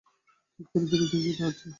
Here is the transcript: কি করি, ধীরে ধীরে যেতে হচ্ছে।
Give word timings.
কি 0.55 0.63
করি, 0.65 0.85
ধীরে 0.91 1.05
ধীরে 1.11 1.23
যেতে 1.27 1.43
হচ্ছে। 1.47 1.67